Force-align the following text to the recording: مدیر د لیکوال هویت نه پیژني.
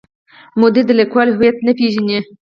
مدیر 0.59 0.83
د 0.87 0.91
لیکوال 0.99 1.27
هویت 1.31 1.57
نه 1.67 1.71
پیژني. 1.77 2.19